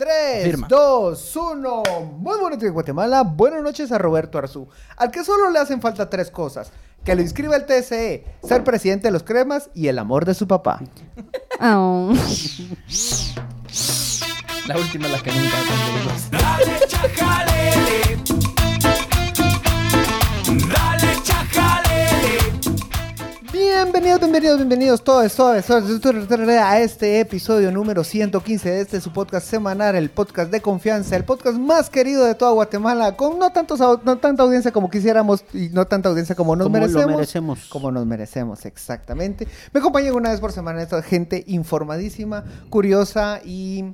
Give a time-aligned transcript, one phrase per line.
[0.00, 0.66] 3, Firma.
[0.66, 1.82] 2, 1.
[2.16, 3.22] Muy bonito de Guatemala.
[3.22, 4.66] Buenas noches a Roberto Arzú.
[4.96, 6.72] Al que solo le hacen falta tres cosas:
[7.04, 10.48] que lo inscriba al TSE, ser presidente de los cremas y el amor de su
[10.48, 10.80] papá.
[11.60, 12.14] Oh.
[14.66, 16.30] La última es la que nunca conseguimos.
[16.30, 18.16] Dale chajalele.
[20.66, 20.89] Dale
[24.00, 29.12] Bienvenidos, bienvenidos, bienvenidos todos, todos, todos, todos, a este episodio número 115 de este su
[29.12, 33.52] podcast semanal, el podcast de confianza, el podcast más querido de toda Guatemala, con no,
[33.52, 37.14] tantos, no tanta audiencia como quisiéramos y no tanta audiencia como nos Como lo merecemos.
[37.14, 37.68] merecemos.
[37.68, 39.46] Como nos merecemos, exactamente.
[39.74, 43.84] Me acompañan una vez por semana esta gente informadísima, curiosa y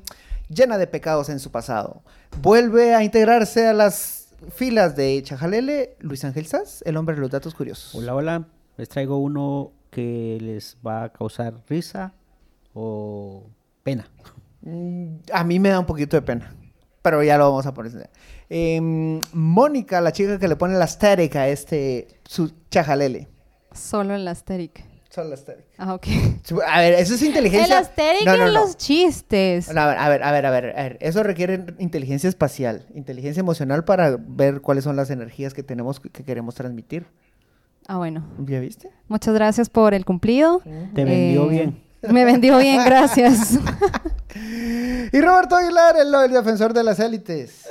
[0.49, 2.05] llena de pecados en su pasado.
[2.43, 7.31] Vuelve a integrarse a las filas de Chajalele, Luis Ángel Sass, el hombre de los
[7.33, 7.93] datos curiosos.
[7.97, 8.47] Hola, hola.
[8.77, 12.13] Les traigo uno que les va a causar risa
[12.75, 13.49] o
[13.83, 14.07] pena.
[14.61, 16.55] Mm, A mí me da un poquito de pena.
[17.01, 18.11] Pero ya lo vamos a poner.
[18.51, 23.29] Em, Mónica, la chica que le pone la estética a este su chajalele.
[23.73, 24.85] Solo el asteric.
[25.09, 25.69] Solo la estética.
[25.79, 26.07] Ah, ok.
[26.67, 27.79] A ver, eso es El inteligencia.
[27.79, 28.61] asteric No, no, en no.
[28.61, 29.73] los chistes.
[29.73, 30.99] No, a ver, a ver, a ver, a ver, a ver.
[31.01, 36.11] Eso requiere inteligencia espacial, inteligencia emocional para ver cuáles son las energías que tenemos que
[36.25, 37.07] queremos transmitir.
[37.89, 38.25] Ah, bueno.
[38.47, 38.91] ¿Ya viste?
[39.09, 40.61] Muchas gracias por el cumplido.
[40.95, 41.83] Te vendió Eh, bien.
[42.11, 43.59] Me vendió bien, gracias.
[45.13, 47.67] Y Roberto Aguilar, el, el defensor de las élites.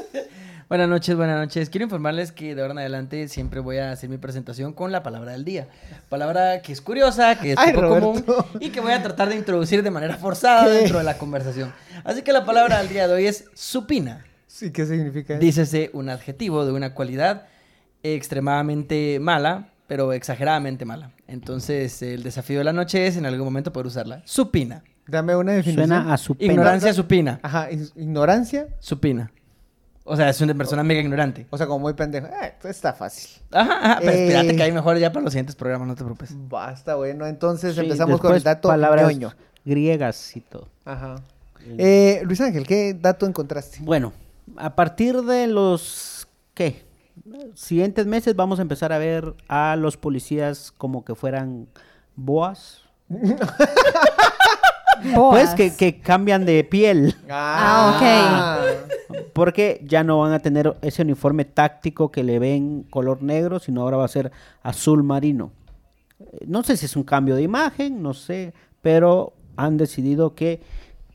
[0.68, 1.70] Buenas noches, buenas noches.
[1.70, 5.04] Quiero informarles que de ahora en adelante siempre voy a hacer mi presentación con la
[5.04, 5.68] palabra del día.
[6.10, 8.26] Palabra que es curiosa, que es Ay, poco común
[8.60, 10.72] y que voy a tratar de introducir de manera forzada ¿Qué?
[10.72, 11.72] dentro de la conversación.
[12.04, 14.26] Así que la palabra del día de hoy es supina.
[14.48, 15.38] Sí, ¿qué significa?
[15.38, 17.44] Dícese un adjetivo de una cualidad
[18.02, 21.12] extremadamente mala, pero exageradamente mala.
[21.28, 24.22] Entonces, el desafío de la noche es en algún momento poder usarla.
[24.26, 24.84] Supina.
[25.08, 25.88] Dame una definición.
[25.88, 26.52] Suena a su pena.
[26.54, 27.40] Ignorancia supina.
[27.44, 28.68] Ajá, ignorancia.
[28.80, 29.32] Supina.
[30.04, 31.48] O sea, es una persona mega ignorante.
[31.50, 32.28] O sea, como muy pendejo.
[32.28, 33.30] Eh, está fácil.
[33.52, 34.24] Ajá, ajá, pero Eh.
[34.28, 36.32] espérate que hay mejor ya para los siguientes programas, no te preocupes.
[36.50, 37.26] Basta, bueno.
[37.28, 39.34] Entonces Sí, empezamos con el dato palabras ñoño.
[39.64, 40.68] griegas y todo.
[40.86, 41.16] Ajá.
[41.78, 43.80] Eh, Luis Ángel, ¿qué dato encontraste?
[43.82, 44.14] Bueno,
[44.58, 46.86] a partir de los ¿qué?
[47.54, 51.68] Siguientes meses vamos a empezar a ver a los policías como que fueran
[52.16, 52.84] boas.
[55.04, 55.56] Pues Boas.
[55.56, 57.16] que, que cambian de piel.
[57.30, 58.60] Ah,
[59.34, 63.82] Porque ya no van a tener ese uniforme táctico que le ven color negro, sino
[63.82, 64.32] ahora va a ser
[64.64, 65.52] azul marino.
[66.48, 70.62] No sé si es un cambio de imagen, no sé, pero han decidido que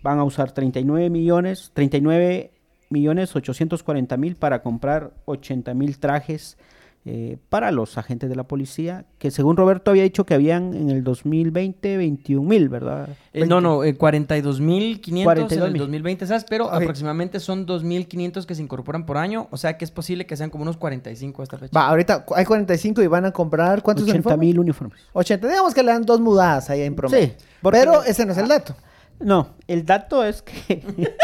[0.03, 2.53] van a usar 39 millones, 39
[2.91, 6.59] millones 840 mil para comprar 80 mil trajes
[7.07, 10.91] eh, para los agentes de la policía, que según Roberto había dicho que habían en
[10.91, 13.09] el 2020 21 mil, ¿verdad?
[13.33, 15.73] Eh, no, no, eh, 42.500 en 42,000.
[15.73, 16.45] el 2020, ¿sabes?
[16.47, 19.49] Pero aproximadamente son 2.500 que se incorporan por año.
[19.51, 21.73] O sea que es posible que sean como unos 45 a esta fecha.
[21.79, 24.47] Va, ahorita hay 45 y van a comprar ¿cuántos 80 uniformes?
[24.47, 24.99] mil uniformes.
[25.15, 25.49] 80.
[25.49, 27.29] Digamos que le dan dos mudadas ahí en promedio.
[27.29, 28.77] Sí, porque- Pero ese no es el dato.
[29.21, 30.83] No, el dato es que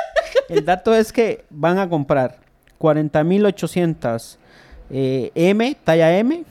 [0.49, 2.39] el dato es que van a comprar
[2.79, 4.37] 40.800
[4.91, 6.45] eh, M, talla M,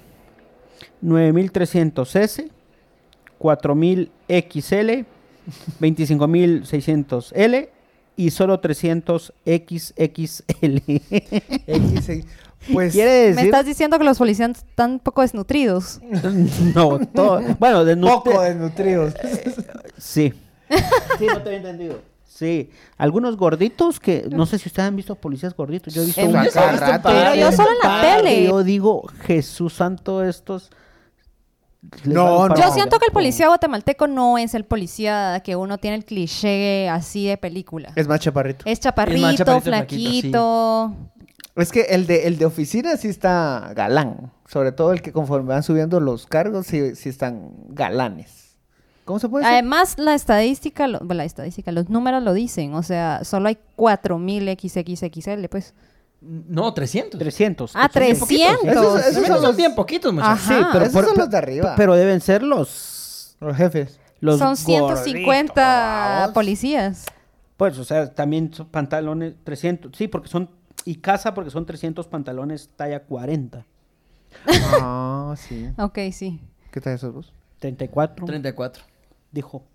[1.03, 2.50] 9.300 S,
[3.39, 5.05] 4.000 XL,
[5.79, 7.69] 25.600 L
[8.17, 10.78] y solo 300 XXL.
[10.88, 12.25] X, eh,
[12.73, 16.01] pues Quiere Me decir estás diciendo que los policías están poco desnutridos.
[16.75, 19.13] no, todo, bueno, poco desnutridos.
[19.97, 20.34] Sí.
[21.19, 22.01] Sí, no te había entendido.
[22.35, 25.94] Sí, algunos gorditos que no sé si ustedes han visto policías gorditos.
[25.94, 26.50] Yo he visto un Yo.
[27.01, 28.44] Pero yo solo en la tele.
[28.44, 30.69] Yo digo, Jesús santo, estos.
[32.03, 32.73] No, Yo No, abajo.
[32.73, 37.25] siento que el policía guatemalteco no es el policía que uno tiene el cliché así
[37.25, 37.94] de película.
[37.96, 38.66] Es más chaparrito.
[38.67, 40.94] Es chaparrito, Es más chaparrito, flaquito.
[41.56, 44.34] Es que el de, el de oficina sí está galán.
[44.46, 48.44] Sobre todo el que conforme van subiendo los cargos, sí, sí están galanes.
[49.05, 49.53] ¿Cómo se puede decir?
[49.53, 52.73] Además, la estadística, lo- la estadística, los números lo dicen.
[52.73, 55.73] O sea, solo hay 4000 XXXL, pues.
[56.22, 57.19] No, 300.
[57.19, 57.72] 300.
[57.75, 59.03] Ah, que son bien poquitos, 300.
[59.03, 59.09] ¿sí?
[59.11, 60.41] Esos- esos son bien poquitos, muchachos.
[60.47, 61.73] Sí, pero, Esos por- son los de arriba.
[61.78, 63.37] Pero deben ser los.
[63.40, 63.99] Los jefes.
[64.22, 65.53] los Son gorditos, 150
[66.19, 66.34] vamos.
[66.34, 67.05] policías.
[67.58, 69.96] Pues, o sea, también son pantalones 300.
[69.96, 70.49] Sí, porque son.
[70.84, 73.66] Y casa porque son 300 pantalones talla 40.
[74.47, 75.69] Ah, sí.
[75.78, 76.40] Ok, sí.
[76.72, 77.34] ¿Qué tal esos dos?
[77.59, 78.25] 34.
[78.25, 78.84] 34.
[79.35, 79.66] Dijo.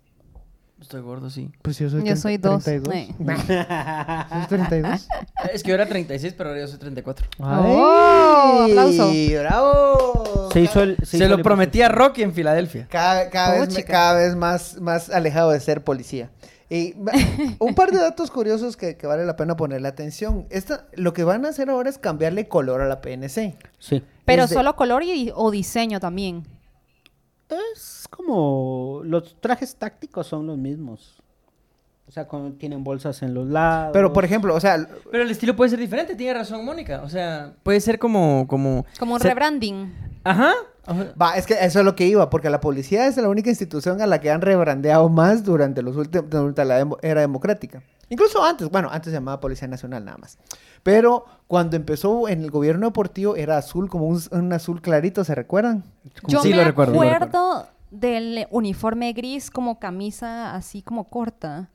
[0.81, 1.51] Estoy gordo, sí.
[1.61, 2.63] Pues yo soy, Yo 30 soy dos.
[2.63, 2.95] 32.
[2.95, 3.13] Eh.
[4.49, 5.07] ¿Soy 32?
[5.53, 7.27] Es que yo era 36, pero ahora yo soy 34.
[7.37, 8.65] ¡Oh!
[8.67, 9.11] Aplauso.
[9.39, 10.49] ¡Bravo!
[10.51, 10.97] Se hizo el.
[11.05, 12.87] Se, hizo lo el- prometí a Rocky en Filadelfia.
[12.89, 16.31] Cada, cada vez, cada vez más, más alejado de ser policía.
[16.67, 16.95] Y
[17.59, 20.47] un par de datos curiosos que, que vale la pena ponerle atención.
[20.49, 23.55] Esta, lo que van a hacer ahora es cambiarle color a la PNC.
[23.77, 24.03] Sí.
[24.25, 26.47] Pero solo color y, o diseño también.
[27.75, 31.21] Es como los trajes tácticos son los mismos.
[32.07, 33.91] O sea, con- tienen bolsas en los lados.
[33.93, 37.01] Pero, por ejemplo, o sea, Pero el estilo puede ser diferente, tiene razón Mónica.
[37.03, 38.45] O sea, puede ser como...
[38.47, 39.93] Como, Como un se- rebranding.
[40.23, 40.51] Ajá.
[40.85, 41.13] Ajá.
[41.21, 44.01] va, es que eso es lo que iba, porque la policía es la única institución
[44.01, 47.83] a la que han rebrandeado más durante, los últimos, durante la demo- era democrática.
[48.11, 50.37] Incluso antes, bueno, antes se llamaba Policía Nacional nada más.
[50.83, 55.33] Pero cuando empezó en el gobierno deportivo era azul, como un, un azul clarito, ¿se
[55.33, 55.83] recuerdan?
[56.27, 61.69] Yo Sí, me lo recuerdo, acuerdo del uniforme gris como camisa así como corta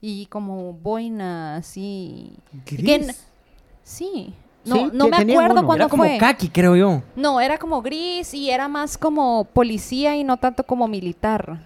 [0.00, 2.32] y como boina así.
[2.66, 2.84] ¿Gris?
[2.84, 3.14] Que
[3.84, 4.34] sí.
[4.64, 6.18] No, Sí, no me acuerdo cuándo Era como fue.
[6.18, 7.02] kaki, creo yo.
[7.16, 11.60] No, era como gris y era más como policía y no tanto como militar.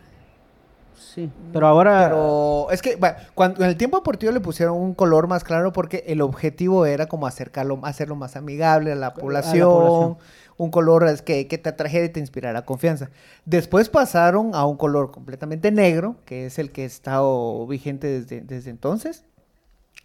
[0.99, 1.31] Sí.
[1.53, 2.09] Pero ahora.
[2.09, 5.73] Pero es que bueno, cuando en el tiempo deportivo le pusieron un color más claro
[5.73, 10.17] porque el objetivo era como acercarlo, hacerlo más amigable a la población, población.
[10.57, 13.11] un color es que, que te atrajera y te inspirara confianza.
[13.45, 18.41] Después pasaron a un color completamente negro, que es el que ha estado vigente desde,
[18.41, 19.25] desde entonces.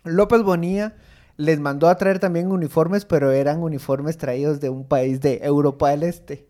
[0.03, 0.94] López Bonilla
[1.39, 5.89] les mandó a traer también uniformes, pero eran uniformes traídos de un país de Europa
[5.89, 6.50] del Este.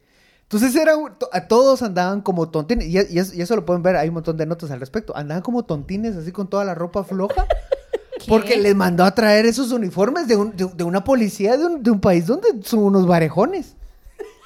[0.51, 3.84] Entonces eran, to- a todos andaban como tontines, y, y eso, y eso lo pueden
[3.84, 6.74] ver, hay un montón de notas al respecto, andaban como tontines así con toda la
[6.74, 7.46] ropa floja,
[8.28, 11.84] porque les mandó a traer esos uniformes de, un- de- de una policía de un,
[11.84, 13.75] de un país donde son unos varejones.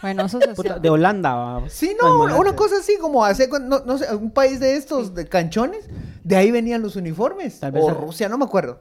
[0.02, 1.34] Bueno, eso se Puta, de Holanda.
[1.36, 1.70] va.
[1.70, 5.26] Sí, no, una cosa así como hace, no, no sé, un país de estos, de
[5.30, 5.86] canchones,
[6.26, 8.80] de ahí venían los uniformes, Tal vez o a- Rusia, no me acuerdo.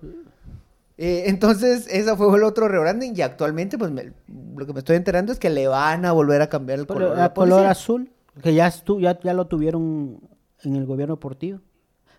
[0.98, 4.12] Eh, entonces, ese fue el otro rebranding y actualmente, pues, me-
[4.56, 7.12] lo que me estoy enterando es que le van a volver a cambiar el Pero
[7.34, 7.66] color.
[7.66, 8.10] azul,
[8.42, 10.20] que ya, estu- ya, ya lo tuvieron
[10.62, 11.60] en el gobierno deportivo.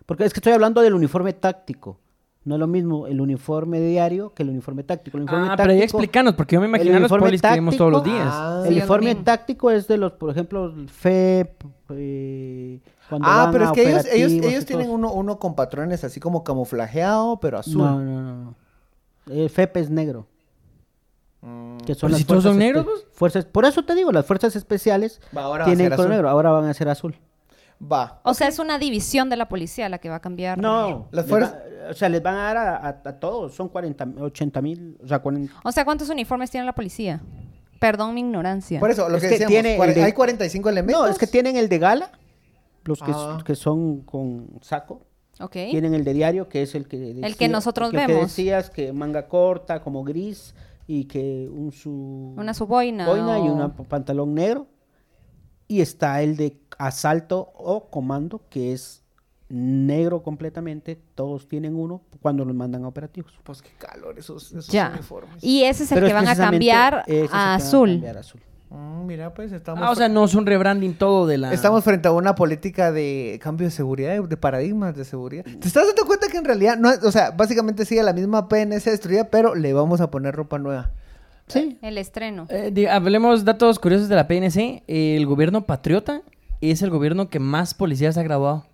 [0.06, 1.98] Porque es que estoy hablando del uniforme táctico.
[2.44, 5.16] No es lo mismo el uniforme diario que el uniforme táctico.
[5.16, 7.90] El uniforme Ah, pero ya explícanos, porque yo me imagino los polis que vemos todos
[7.90, 8.28] los días.
[8.30, 11.64] Ah, el Sí, uniforme táctico es de los, por ejemplo, el FEP.
[11.90, 16.04] eh, cuando Ah, van pero es que ellos, ellos, ellos tienen uno, uno con patrones
[16.04, 17.78] así como camuflajeado, pero azul.
[17.82, 18.54] No, no, no.
[19.30, 20.26] El FEP es negro.
[21.40, 21.78] Mm.
[21.78, 23.04] Que son Pero las si todos son negros, pues.
[23.12, 26.10] Fuerzas, por eso te digo, las fuerzas especiales Va, ahora tienen color azul.
[26.10, 27.14] negro, ahora van a ser azul.
[27.82, 28.20] Va.
[28.24, 30.56] O sea, es una división de la policía la que va a cambiar.
[30.58, 33.68] No, Las fuerzas- va- o sea, les van a dar a, a- a todos, son
[33.68, 37.20] 40, 80 mil, o sea, 40, O sea, ¿cuántos uniformes tiene la policía?
[37.78, 38.80] Perdón mi ignorancia.
[38.80, 41.02] Por eso, lo Es que, que decíamos, tiene cuare- de- hay 45 elementos.
[41.04, 42.10] No, es que tienen el de gala,
[42.84, 43.38] los que, Ah.
[43.44, 45.02] que son con saco.
[45.70, 48.22] Tienen el de diario, que es el que El que nosotros que- que vemos.
[48.28, 50.54] decías que manga corta, como gris,
[50.86, 52.34] y que un su...
[52.36, 53.06] Una suboina.
[53.08, 54.66] boina y o- un pantalón negro.
[55.66, 59.02] Y está el de asalto o comando, que es
[59.48, 61.00] negro completamente.
[61.14, 63.32] Todos tienen uno cuando los mandan a operativos.
[63.42, 64.90] Pues qué calor esos, esos Ya.
[64.92, 65.42] uniformes.
[65.42, 68.02] Y ese es el Pero que van a que cambiar a azul.
[68.74, 69.82] Mm, mira, pues estamos...
[69.86, 71.52] Ah, o sea, no es un rebranding todo de la...
[71.52, 75.44] Estamos frente a una política de cambio de seguridad, de- de paradigmas de seguridad.
[75.44, 78.90] ¿Te estás dando cuenta que en realidad, no, o sea, básicamente sigue la misma PNC
[78.90, 80.90] destruida, pero le vamos a poner ropa nueva?
[81.46, 81.78] Sí.
[81.82, 82.46] El estreno.
[82.48, 84.82] Eh, di- hablemos datos curiosos de la PNC.
[84.88, 86.22] El gobierno patriota
[86.60, 88.64] es el gobierno que más policías ha graduado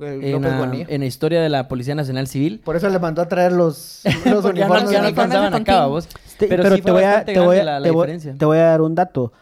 [0.00, 2.60] Eh, en la, en la historia de la Policía Nacional Civil.
[2.64, 4.90] Por eso le mandó a traer los, los Porque ya no, uniformes.
[4.90, 6.08] ya no de- alcanzaban de acá, vos.
[6.26, 7.90] Este, Pero, pero sí te, voy a, bastante te, voy grande a, la, la te
[7.92, 8.34] voy- diferencia.
[8.38, 9.32] te voy a dar un dato.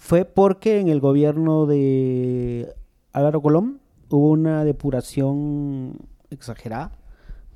[0.00, 2.72] Fue porque en el gobierno de
[3.12, 5.96] Álvaro Colón hubo una depuración
[6.30, 6.92] exagerada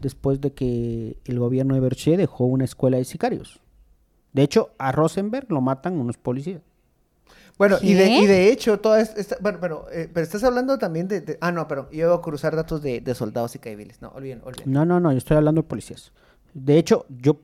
[0.00, 3.60] después de que el gobierno de Berché dejó una escuela de sicarios.
[4.32, 6.60] De hecho, a Rosenberg lo matan unos policías.
[7.58, 10.78] Bueno, y de, y de hecho, toda es- esta, bueno, pero, eh, pero estás hablando
[10.78, 13.58] también de, de- Ah, no, pero yo iba a cruzar datos de, de soldados y
[13.58, 14.00] civiles.
[14.02, 14.72] No, olviden, olviden.
[14.72, 16.12] No, no, no, yo estoy hablando de policías.
[16.54, 17.34] De hecho, yo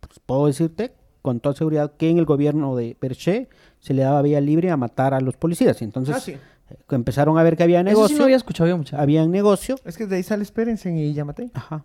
[0.00, 0.92] pues, puedo decirte
[1.22, 3.48] con toda seguridad que en el gobierno de Berché
[3.80, 5.80] se le daba vía libre a matar a los policías.
[5.82, 6.32] Entonces, Ah, sí.
[6.32, 8.08] eh, empezaron a ver que había Eso negocio.
[8.08, 8.96] sí no había escuchado yo mucho.
[8.98, 9.76] Había negocio.
[9.84, 11.50] Es que de ahí sale, espérense y ya maté.
[11.54, 11.84] Ajá.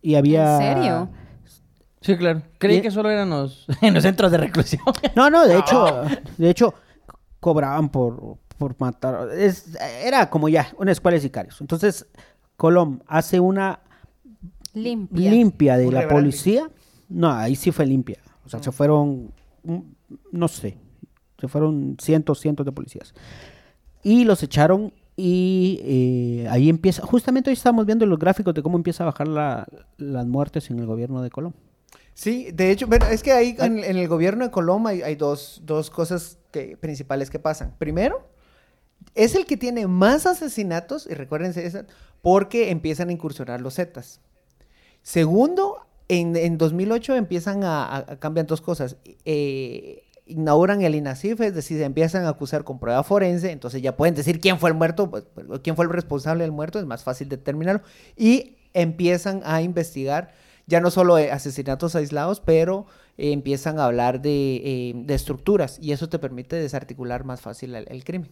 [0.00, 0.56] Y había...
[0.56, 1.08] ¿En serio?
[2.00, 2.42] Sí, claro.
[2.58, 4.82] Creí Y- que solo eran los, en los centros de reclusión.
[5.14, 6.02] No, no, de hecho,
[6.38, 6.74] de hecho,
[7.06, 9.28] co- cobraban por, por matar.
[9.36, 11.60] Es, era como ya, una escuela de sicarios.
[11.60, 12.06] Entonces,
[12.56, 13.80] Colom hace una
[14.74, 15.30] Limpia.
[15.30, 16.68] limpia de Un la policía.
[17.08, 18.18] No, ahí sí fue limpia.
[18.44, 19.32] O sea, se fueron,
[19.62, 19.78] mm,
[20.32, 20.78] no sé,
[21.42, 23.12] se fueron cientos, cientos de policías.
[24.02, 28.76] Y los echaron y eh, ahí empieza, justamente hoy estamos viendo los gráficos de cómo
[28.78, 29.66] empieza a bajar la-
[29.98, 31.54] las muertes en el gobierno de Colón.
[32.14, 35.16] Sí, de hecho, bueno, es que ahí en, en el gobierno de Coloma hay, hay
[35.16, 37.74] dos, dos cosas que, principales que pasan.
[37.78, 38.26] Primero,
[39.14, 41.80] es el que tiene más asesinatos, y recuérdense eso,
[42.22, 44.20] porque empiezan a incursionar los Zetas.
[45.02, 48.96] Segundo, en, en 2008 empiezan a, a- a- cambian dos cosas.
[49.24, 53.96] Eh, inauguran el INACIF, es decir, se empiezan a acusar con prueba forense, entonces ya
[53.96, 56.86] pueden decir quién fue el muerto, pues, pues, quién fue el responsable del muerto, es
[56.86, 57.82] más fácil determinarlo.
[58.16, 60.30] Y empiezan a investigar
[60.66, 62.86] ya no solo eh, asesinatos aislados, pero
[63.18, 67.74] eh, empiezan a hablar de, eh, de estructuras y eso te permite desarticular más fácil
[67.74, 68.30] el, el crimen.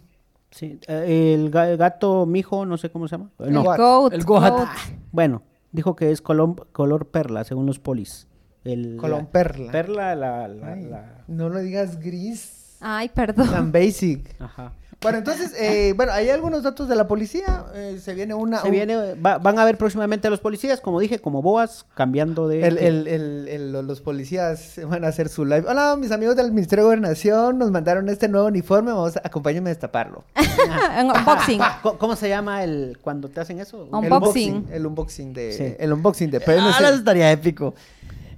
[0.52, 3.30] Sí, el ga- gato mijo, no sé cómo se llama.
[3.38, 3.78] Eh, El No, Goat.
[3.78, 4.52] goat, El goat.
[4.52, 4.68] goat.
[5.12, 5.42] bueno,
[5.72, 8.26] dijo que es color, color perla, según los polis.
[8.64, 9.72] El, Colón la- perla.
[9.72, 10.48] Perla, la...
[10.48, 12.76] la- Ay, la- No lo digas gris.
[12.80, 13.50] Ay, perdón.
[13.50, 14.34] Tan basic.
[14.40, 14.72] Ajá.
[15.02, 17.64] Bueno, entonces, eh, bueno, hay algunos datos de la policía.
[17.74, 18.60] eh, se viene una.
[18.60, 21.86] Se un- viene, va- van a ver próximamente a los policías, como dije, como boas,
[21.94, 22.66] cambiando de...
[22.66, 25.64] el- el- el- el- lo- los policías van a hacer su live.
[25.66, 27.56] Hola, mis amigos del Ministerio de Gobernación.
[27.58, 28.92] Nos mandaron este nuevo uniforme.
[28.92, 30.24] Vamos a, acompáñenme a destaparlo.
[31.00, 31.60] Un unboxing.
[31.98, 33.88] ¿Cómo, se llama el cuando te hacen eso?
[33.90, 34.66] Unboxing.
[34.70, 35.52] El unboxing de.
[35.54, 35.76] Sí.
[35.78, 36.84] El unboxing de Ah, PNC.
[36.84, 37.74] eso estaría épico.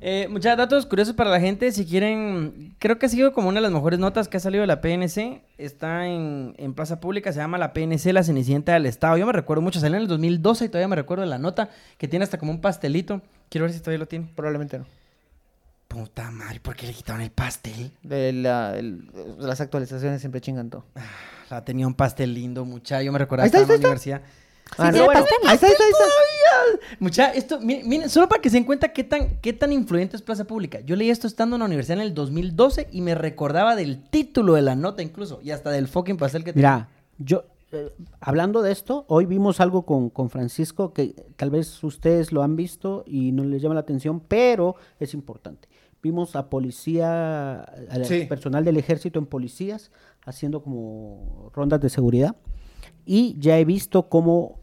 [0.05, 1.71] Eh, muchos datos curiosos para la gente.
[1.71, 4.63] Si quieren, creo que ha sido como una de las mejores notas que ha salido
[4.63, 5.43] de la PNC.
[5.59, 9.17] Está en, en plaza pública, se llama la PNC, la Cenicienta del Estado.
[9.17, 11.71] Yo me recuerdo mucho, salió en el 2012 y todavía me recuerdo de la nota
[11.99, 13.23] que tiene hasta como un pastelito.
[13.49, 14.29] Quiero ver si todavía lo tiene.
[14.35, 14.87] Probablemente no.
[15.87, 17.93] Puta madre, ¿por qué le quitaron el pastel?
[18.03, 20.85] De la- el- las actualizaciones siempre chingan todo.
[21.51, 23.03] La tenía un pastel lindo, mucha.
[23.03, 24.23] Yo me recuerdo estaba en la está, universidad.
[24.79, 25.25] Ah, tiene pastel.
[25.47, 26.97] Ahí está, ahí está, ahí está.
[26.99, 30.17] Mucha, esto, miren, miren, solo para que se den cuenta qué tan, qué tan influyente
[30.17, 30.81] es Plaza Pública.
[30.81, 34.55] Yo leí esto estando en la universidad en el 2012 y me recordaba del título
[34.55, 36.89] de la nota incluso y hasta del fucking pastel que Mira,
[37.19, 42.33] yo, eh, hablando de esto, hoy vimos algo con, con Francisco que tal vez ustedes
[42.33, 45.69] lo han visto y no les llama la atención, pero es importante.
[46.03, 48.25] Vimos a policía, al Sí.
[48.27, 49.91] personal del ejército en policías
[50.25, 52.37] haciendo como rondas de seguridad
[53.05, 54.62] y ya he visto cómo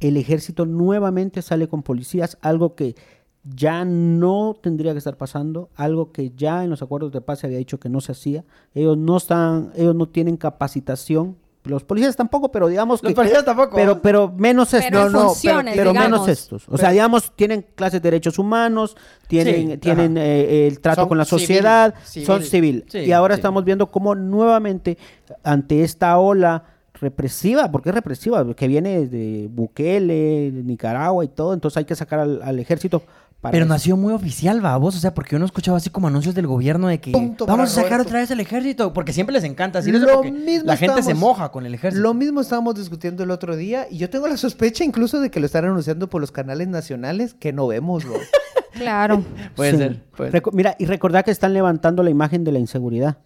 [0.00, 2.94] el ejército nuevamente sale con policías, algo que
[3.44, 7.46] ya no tendría que estar pasando, algo que ya en los acuerdos de paz se
[7.46, 8.44] había dicho que no se hacía.
[8.74, 11.36] Ellos no están, ellos no tienen capacitación.
[11.64, 13.74] Los policías tampoco, pero digamos Los que policías tampoco.
[13.74, 16.64] pero pero menos estos, en no, funciones, pero, menos estos.
[16.68, 18.96] O sea, digamos tienen clases de derechos humanos,
[19.28, 22.26] tienen Sí, tienen eh, el trato Son con la civil, sociedad, civil.
[22.26, 22.84] son civil.
[22.88, 23.40] Sí, y ahora sí.
[23.40, 24.96] estamos viendo cómo nuevamente
[25.42, 26.64] ante esta ola
[27.00, 31.94] represiva, porque es represiva, que viene de Bukele, de Nicaragua y todo, entonces hay que
[31.94, 33.02] sacar al, al ejército
[33.40, 33.74] para Pero eso.
[33.74, 34.96] nació muy oficial, babos.
[34.96, 37.74] O sea, porque uno escuchaba así como anuncios del gobierno de que Punto vamos a
[37.74, 38.08] sacar Roberto.
[38.08, 38.92] otra vez el ejército.
[38.94, 42.02] Porque siempre les encanta eso Lo mismo la gente se moja con el ejército.
[42.02, 45.38] Lo mismo estábamos discutiendo el otro día y yo tengo la sospecha incluso de que
[45.38, 48.14] lo están anunciando por los canales nacionales que no vemos, bro.
[48.72, 49.22] Claro.
[49.54, 49.76] Puede Sí.
[49.78, 50.02] ser.
[50.16, 53.16] puede Mira, y recordar que están levantando la imagen de la inseguridad.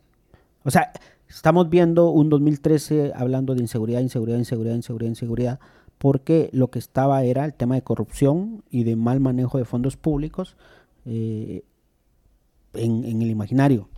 [0.65, 0.93] O sea,
[1.31, 5.61] estamos viendo un 2013 hablando de inseguridad, inseguridad, inseguridad, inseguridad, inseguridad,
[5.99, 9.97] porque lo que estaba era el tema de corrupción y de mal manejo de fondos
[9.97, 10.57] públicos
[11.07, 11.63] eh,
[12.75, 13.89] en, en el imaginario.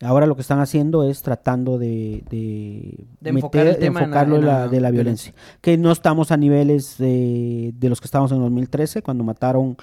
[0.00, 4.20] Ahora lo que están haciendo es tratando de, de, De enfocar el tema en la-
[4.22, 5.34] enfocarlo en la de la violencia.
[5.60, 9.76] Que no estamos a niveles de, de los que estábamos en 2013, cuando mataron...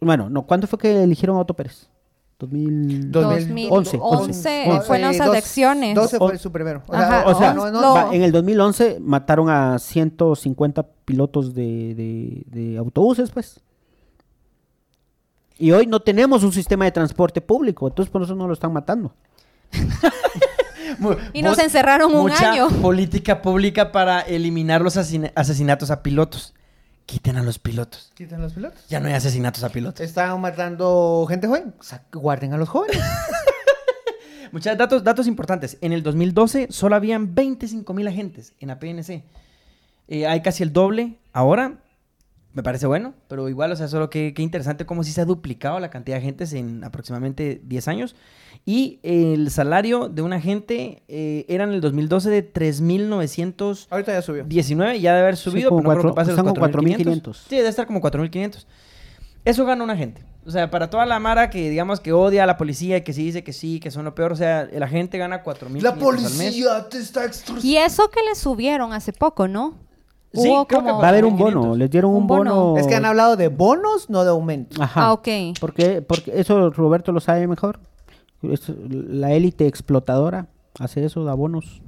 [0.00, 1.88] Bueno, no, ¿cuándo fue que eligieron a Otto Pérez?
[2.38, 3.10] 2000...
[3.10, 4.64] 2011 once.
[4.86, 5.94] fue en las dos- elecciones.
[5.94, 6.82] 12 fue su primero.
[6.86, 11.52] O sea, Ajá, O sea, no, no, va, en el 2011 mataron a 150 pilotos
[11.54, 13.60] de, de- de autobuses, pues.
[15.58, 18.72] Y hoy no tenemos un sistema de transporte público, entonces por eso no lo están
[18.72, 19.12] matando.
[21.32, 22.68] Y nos encerraron un mucha año.
[22.80, 26.54] política pública para eliminar los asesina- asesinatos a pilotos.
[27.08, 28.12] Quiten a los pilotos.
[28.14, 28.86] ¿Quitan los pilotos?
[28.90, 30.02] Ya no hay asesinatos a pilotos.
[30.04, 31.72] Están matando gente joven.
[31.80, 33.02] O sea, guarden a los jóvenes.
[34.52, 35.78] Muchos datos, datos importantes.
[35.80, 39.24] En el 2012 solo habían 25 mil agentes en la PNC.
[40.08, 41.78] Eh, hay casi el doble ahora.
[42.54, 45.24] Me parece bueno, pero igual, o sea, solo que, que interesante cómo sí se ha
[45.24, 48.16] duplicado la cantidad de agentes en aproximadamente 10 años.
[48.64, 54.22] Y el salario de un agente eh, era en el 2012 de 3.919 Ahorita ya
[54.22, 54.46] subió.
[54.48, 56.66] y ya debe haber subido, como pero no creo cuatro- que pase los están como
[56.96, 57.22] 4.500.
[57.22, 57.34] 4.500.
[57.48, 58.66] Sí, debe estar como 4.500.
[59.44, 60.22] Eso gana un agente.
[60.44, 63.12] O sea, para toda la mara que digamos que odia a la policía y que
[63.12, 65.90] sí dice que sí, que son lo peor, o sea, el agente gana 4.500 La
[65.90, 66.02] al mes.
[66.04, 67.66] policía te está extorsionando.
[67.68, 69.74] Y eso que le subieron hace poco, ¿no?
[70.32, 71.54] Sí, Hubo creo que como- Va a haber un 4.500.
[71.54, 72.54] bono, les dieron un, Un bono.
[72.64, 72.80] bono.
[72.80, 74.82] Es que han hablado de bonos, no de aumento.
[74.82, 75.06] Ajá.
[75.06, 75.28] Ah, ok.
[75.60, 77.80] Porque, porque eso Roberto lo sabe mejor.
[78.42, 80.46] Es- la élite explotadora
[80.78, 81.80] hace eso, da bonos.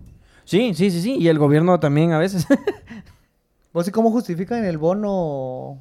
[0.44, 1.16] Sí, sí, sí, sí.
[1.18, 2.46] Y el gobierno también a veces.
[3.72, 5.78] ¿Vos y cómo justifican el bono?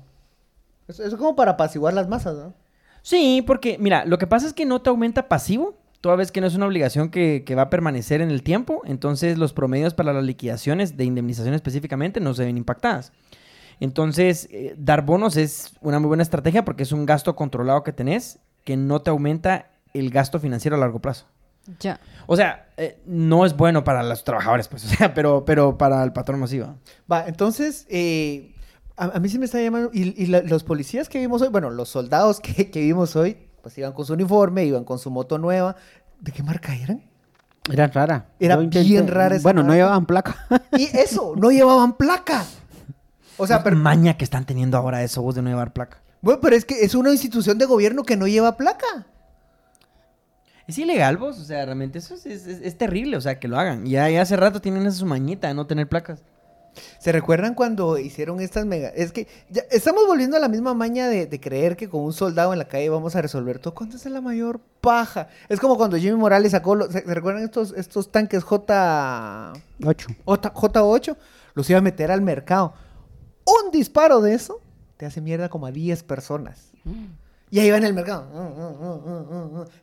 [0.88, 2.54] Eso eso es como para apaciguar las masas, ¿no?
[3.01, 6.41] sí, porque, mira, lo que pasa es que no te aumenta pasivo, toda vez que
[6.41, 8.82] no es una obligación que, que va a permanecer en el tiempo.
[8.86, 13.12] Entonces, los promedios para las liquidaciones de indemnización específicamente no se ven impactadas.
[13.79, 17.94] Entonces, eh, dar bonos es una muy buena estrategia porque es un gasto controlado que
[17.94, 21.25] tenés que no te aumenta el gasto financiero a largo plazo.
[21.79, 22.00] Ya.
[22.27, 26.03] O sea, eh, no es bueno para los trabajadores, pues, o sea, pero, pero para
[26.03, 26.75] el patrón sí va.
[27.12, 28.53] Va, entonces, eh,
[28.98, 29.89] a, a mí sí me está llamando.
[29.94, 33.38] Y, y la- los policías que vimos hoy, bueno, los soldados que, que vimos hoy,
[33.62, 35.75] pues iban con su uniforme, iban con su moto nueva.
[36.20, 37.04] ¿De qué marca eran?
[37.72, 38.30] Era rara.
[38.39, 40.36] Era bien rara esa Bueno, no llevaban placa.
[40.78, 42.46] Y eso, no llevaban placa.
[43.38, 46.01] O sea, pero, maña que están teniendo ahora eso, vos de no llevar placa.
[46.22, 49.06] bueno, pero es que es una institución de gobierno que no lleva placa.
[50.68, 51.39] Es ilegal, vos.
[51.39, 53.88] O sea, realmente eso es, es- terrible, o sea, que lo hagan.
[53.88, 56.24] Y ya, ya hace rato tienen esa su mañita de no tener placas.
[57.00, 58.89] ¿Se recuerdan cuando hicieron estas mega?
[58.89, 62.13] Es que ya estamos volviendo a la misma maña de, de creer que con un
[62.13, 63.74] soldado en la calle vamos a resolver todo.
[63.74, 65.27] ¿Cuánto es la mayor paja?
[65.50, 69.53] Es como cuando Jimmy Morales sacó, los- ¿se, recuerdan estos, estos tanques J,
[69.86, 70.07] Ocho.
[70.25, 71.15] J, J8?
[71.53, 72.74] Los iba a meter al mercado.
[73.45, 74.62] Un disparo de eso
[74.98, 76.71] te hace mierda como a 10 personas.
[77.51, 78.27] Y ahí va en el mercado.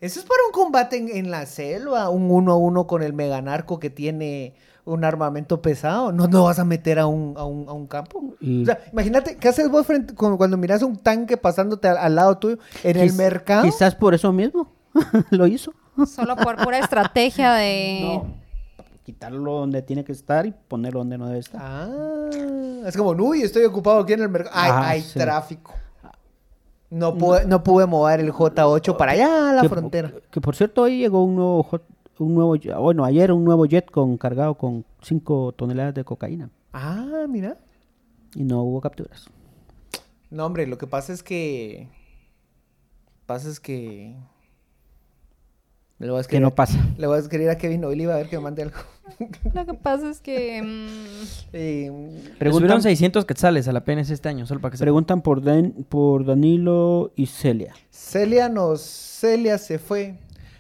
[0.01, 3.13] Eso es para un combate en, en la selva, un uno a uno con el
[3.13, 4.55] meganarco que tiene
[4.87, 6.11] un armamento pesado.
[6.13, 8.35] No no vas a meter a un, a un, a un campo.
[8.41, 12.15] Y- O sea, imagínate, ¿qué haces vos frente, cuando miras un tanque pasándote al, al
[12.15, 13.65] lado tuyo en el mercado?
[13.65, 14.69] Quizás por eso mismo
[15.31, 15.73] lo hizo.
[16.07, 18.23] Solo por pura estrategia de...
[19.05, 21.61] Quitarlo donde tiene que estar y ponerlo donde no debe estar.
[21.63, 22.29] Ah,
[22.87, 24.55] es como, uy, estoy ocupado aquí en el mercado.
[24.57, 25.19] Ay, Ah, hay sí.
[25.19, 25.73] tráfico.
[26.91, 30.13] No pude, no pude mover el J8 para allá a la que, frontera.
[30.31, 31.83] Que por cierto, hoy llegó un nuevo, hot-
[32.19, 37.27] un nuevo, bueno, ayer un nuevo jet con cargado con 5 toneladas de cocaína Ah,
[37.29, 37.57] mira.
[38.35, 39.27] y no hubo capturas.
[40.31, 41.89] No, hombre, lo que pasa es que.
[43.27, 44.15] Pasa es que.
[45.99, 46.79] Le voy a Que escribir, no pasa.
[46.99, 48.77] Le voy a escribir a Kevin Oliva a ver que me mande algo.
[49.55, 50.61] Lo que pasa es que...
[50.63, 54.77] mm, Eh, Le Preguntan, subieron 600 quetzales a la PNC este año, solo para que
[54.77, 57.73] se preguntan por, Dan- por Danilo y Celia.
[57.91, 58.83] Celia nos.
[58.83, 60.19] Celia se fue.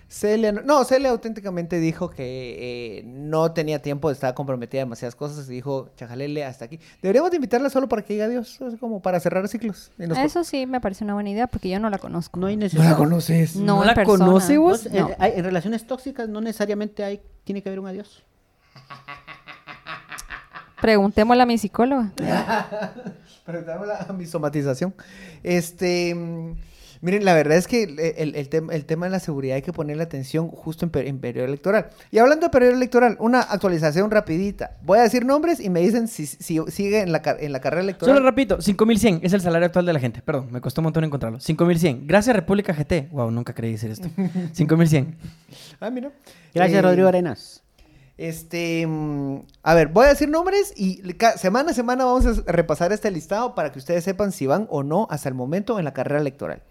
[0.09, 0.53] Celia.
[0.53, 5.49] No, no, Celia auténticamente dijo que eh, no tenía tiempo, estaba comprometida a demasiadas cosas
[5.49, 6.78] y dijo, chajalele, hasta aquí.
[7.02, 9.91] Deberíamos de invitarla solo para que diga adiós, es como para cerrar ciclos.
[9.99, 12.39] Eso sí me parece una buena idea porque yo no la conozco.
[12.39, 12.97] No hay No la necesidad.
[12.97, 13.57] conoces.
[13.57, 14.26] No, ¿No en la persona.
[14.26, 14.87] conoce vos?
[14.93, 18.23] No, en, hay- en relaciones tóxicas no necesariamente hay, tiene que haber un adiós.
[20.80, 22.13] Preguntémosle a mi psicóloga.
[23.45, 24.95] Preguntámosle a mi somatización.
[25.43, 26.52] Este, mm,
[27.00, 29.63] miren, la verdad es que el, el- el tem- el tema de la seguridad hay
[29.63, 31.91] que ponerle atención justo en, per- en periodo electoral.
[32.11, 34.76] Y hablando de periodo electoral, una actualización rapidita.
[34.82, 37.82] Voy a decir nombres y me dicen si, si sigue en la, en la carrera
[37.82, 38.17] electoral.
[38.17, 40.23] Solo repito, 5100 es el salario actual de la gente.
[40.23, 41.41] Perdón, me costó un montón encontrarlo.
[41.41, 42.06] 5100.
[42.06, 43.09] Gracias República GT.
[43.11, 44.09] Wow, nunca creí decir esto.
[44.52, 45.17] 5100.
[45.80, 46.11] Ah, mira.
[46.54, 47.63] Gracias, Eh, Rodrigo Arenas.
[48.19, 51.02] Este, mm, a ver, voy a decir nombres y
[51.37, 54.82] semana a semana vamos a repasar este listado para que ustedes sepan si van o
[54.82, 56.63] no hasta el momento en la carrera electoral.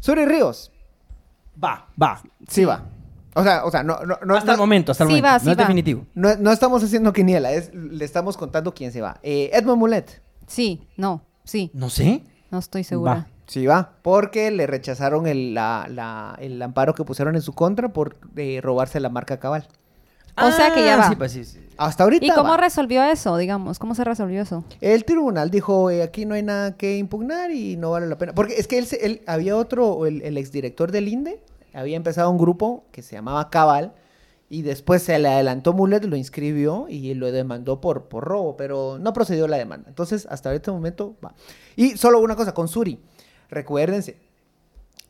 [0.00, 0.72] Suri Ríos,
[1.62, 2.20] Va, va.
[2.48, 2.84] sí, va.
[3.34, 5.26] O sea, o sea, no, no, no, hasta no- el momento, hasta el Sí momento.
[5.28, 5.62] va, no sí es va.
[5.62, 6.06] definitivo.
[6.14, 9.18] No, no estamos haciendo quiniela, es, le estamos contando quién se va.
[9.22, 12.24] Eh, Edmond Mulet, Sí, no, sí, No sé.
[12.50, 13.12] no estoy segura.
[13.14, 13.26] Va.
[13.46, 17.90] sí va, porque le rechazaron el, la- la- el amparo que pusieron en su contra
[17.92, 19.68] por eh, robarse la marca cabal.
[20.36, 21.08] O sea que ya Ah, va.
[21.08, 21.58] Sí, pues sí, sí.
[21.76, 22.26] Hasta ahorita.
[22.26, 22.56] ¿Y cómo va.
[22.58, 23.78] resolvió eso, digamos?
[23.78, 24.64] ¿Cómo se resolvió eso?
[24.80, 28.34] El tribunal dijo, eh, aquí no hay nada que impugnar y no vale la pena.
[28.34, 31.40] Porque es que él, se- él había otro, el, el exdirector del INDE,
[31.72, 33.92] había empezado un grupo que se llamaba Cabal
[34.50, 38.98] y después se le adelantó Mulet, lo inscribió y lo demandó por, por robo, pero
[38.98, 39.88] no procedió la demanda.
[39.88, 41.34] Entonces, hasta este momento va.
[41.76, 42.98] Y solo una cosa, con Suri,
[43.48, 44.16] recuérdense,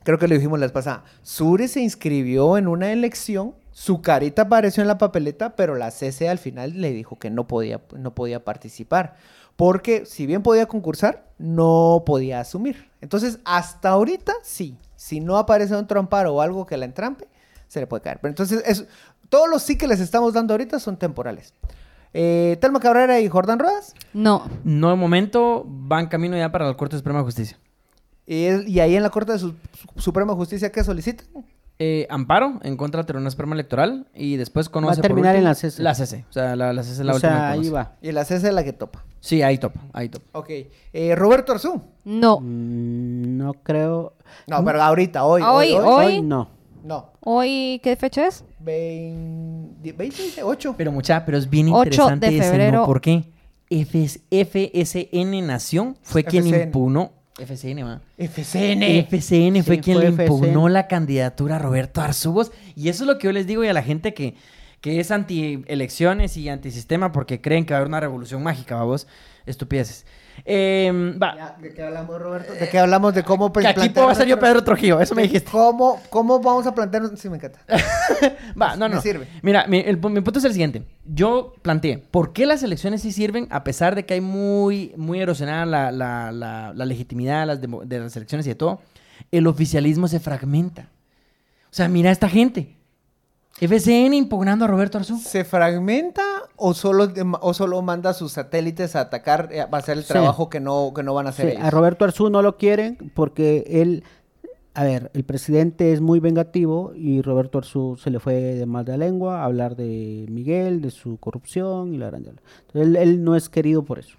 [0.05, 4.43] creo que lo dijimos la vez pasada, Suri se inscribió en una elección, su carita
[4.43, 8.15] apareció en la papeleta, pero la CC al final le dijo que no podía, no
[8.15, 9.17] podía participar.
[9.57, 12.91] Porque si bien podía concursar, no podía asumir.
[13.01, 14.77] Entonces, hasta ahorita sí.
[14.97, 17.27] Si no aparece un amparo o algo que la entrampe,
[17.69, 18.19] se le puede caer.
[18.21, 18.85] Pero entonces, es,
[19.31, 21.55] todos los sí que les estamos dando ahorita son temporales.
[22.13, 23.95] Eh, Telma Cabrera y Jordán Rodas.
[24.13, 27.59] No, No, de momento van camino ya para la Corte Suprema de Justicia.
[28.27, 29.55] Y, ahí en la Corte de Su-
[29.97, 31.27] Suprema Justicia, ¿qué solicitan?
[31.83, 35.49] Eh, amparo en contra del Tribunal Supremo Electoral y después conoce por terminar en último-
[35.49, 35.83] la CC.
[35.83, 36.27] La CC.
[36.29, 37.71] O sea, la, la CC es la o última sea, que ahí conoce.
[37.73, 37.97] va.
[38.03, 39.05] Y la CC es la que topa.
[39.21, 40.39] Sí, ahí topa, ahí topa.
[40.39, 40.51] Ok.
[40.93, 41.81] Eh, Roberto Arzú.
[42.05, 42.39] no.
[42.41, 44.13] Mm, no creo.
[44.47, 45.41] No, pero ahorita, hoy.
[45.41, 45.85] Hoy, Hoy, hoy.
[45.87, 46.05] hoy.
[46.17, 46.51] Hoy no.
[46.85, 47.13] No.
[47.21, 48.45] ¿Hoy qué fecha es?
[48.61, 50.75] 20, 20, 8.
[50.77, 52.85] Pero mucha, pero es bien 8 interesante ese, ¿no?
[52.87, 53.25] ¿Por qué?
[53.71, 57.13] FS FSN Nación fue quien impugnó.
[57.47, 58.01] FSN, va.
[58.19, 59.07] FCN.
[59.09, 62.53] FSN fue quien fue le impugnó la candidatura a Roberto Arzubos.
[62.77, 64.35] Y eso es lo que yo les digo y a la gente que,
[64.81, 68.77] que es anti elecciones y antisistema porque creen que va a haber una revolución mágica,
[68.77, 69.07] vamos,
[69.47, 70.07] estupideces.
[70.45, 70.91] Eh,
[71.23, 71.35] va.
[71.37, 72.53] Ya, ¿De qué hablamos, Roberto?
[72.55, 73.15] ¿De qué hablamos?
[73.15, 75.51] De cómo Que aquí puedo ser yo Pedro Trujillo, eso me de dijiste.
[75.51, 77.17] ¿Cómo, ¿Cómo vamos a plantear?
[77.17, 77.61] Sí, me encanta.
[78.61, 79.01] Va, no, Me no.
[79.03, 79.27] sirve.
[79.43, 80.83] Mira, mi, el pu- mi punto es el siguiente.
[81.05, 85.21] Yo planteé, ¿por qué las elecciones sí sirven a pesar de que hay muy, muy
[85.21, 88.81] erosionada la, la, la, la legitimidad de las, demo- de las elecciones y de todo?
[89.31, 90.89] El oficialismo se fragmenta.
[91.65, 92.77] O sea, mira a esta gente.
[93.61, 95.19] FCN impugnando a Roberto Arzú.
[95.19, 96.23] ¿Se fragmenta
[96.61, 100.05] o solo, de- o solo manda a sus satélites a atacar, eh, a hacer el
[100.05, 100.11] Sí.
[100.13, 101.65] trabajo que no, que no van a hacer Sí, ellos?
[101.65, 104.05] a Roberto Arzú no lo quieren porque él,
[104.75, 108.85] a ver, el presidente es muy vengativo y Roberto Arzú se le fue de mal
[108.85, 112.23] de la lengua a hablar de Miguel, de su corrupción y la gran...
[112.25, 112.43] Entonces,
[112.75, 114.17] él, él no es querido por eso.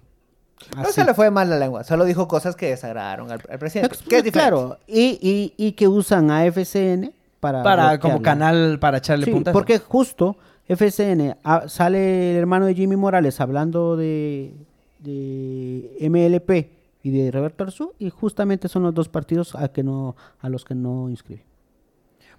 [0.76, 0.92] No Así.
[0.92, 3.96] se le fue mal la lengua, solo dijo cosas que desagradaron al, al presidente.
[4.08, 4.30] ¿Qué es?
[4.30, 7.62] Claro, y, y, y que usan a FCN para...
[7.64, 9.52] Para, como canal para echarle Sí, puntas.
[9.52, 10.36] porque justo
[10.68, 14.54] FCN ah, sale el hermano de Jimmy Morales hablando de,
[15.00, 16.70] de MLP
[17.02, 20.64] y de Roberto Arzú y justamente son los dos partidos a que no a los
[20.64, 21.44] que no inscribe.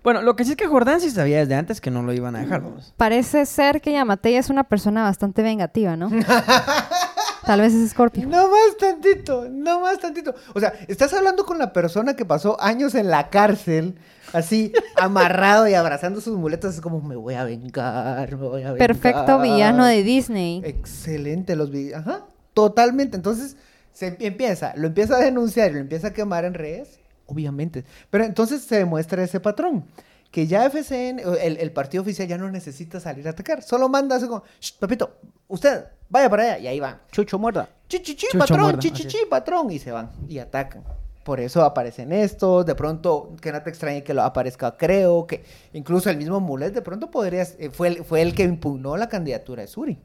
[0.04, 2.36] Bueno, lo que sí es que Jordán sí sabía desde antes que no lo iban
[2.36, 2.62] a dejar.
[2.62, 2.94] vamos.
[2.98, 6.10] Parece ser que Yamatei es una persona bastante vengativa, ¿no?
[7.46, 8.28] Tal vez es Scorpio.
[8.28, 10.34] No más tantito, no más tantito.
[10.54, 13.96] O sea, estás hablando con la persona que pasó años en la cárcel,
[14.32, 18.72] así, amarrado y abrazando sus muletas, es como, me voy a vengar, me voy a
[18.72, 18.88] vengar.
[18.88, 20.62] Perfecto villano de Disney.
[20.64, 22.00] Excelente los videos.
[22.00, 23.18] Ajá, totalmente.
[23.18, 23.58] Entonces,
[23.92, 27.84] se em- empieza, lo empieza a denunciar y lo empieza a quemar en redes, obviamente.
[28.10, 29.86] Pero entonces se demuestra ese patrón.
[30.32, 33.62] Que ya FCN, el, el partido oficial ya no necesita salir a atacar.
[33.62, 35.16] Solo manda así como, "Shh, papito,
[35.48, 36.60] usted vaya para allá.
[36.60, 37.02] Y ahí van.
[37.12, 37.68] Chucho muerda.
[37.90, 39.70] Chichichi, Chucho patrón, muerda, chichichi, patrón.
[39.72, 40.84] Y se van y atacan.
[41.26, 42.66] Por eso aparecen estos.
[42.66, 46.74] De pronto, que no te extrañe que lo aparezca, creo que incluso el mismo Mulet
[46.74, 47.42] de pronto podría.
[47.44, 50.00] eh, Fue el, fue el que impugnó la candidatura de Suri.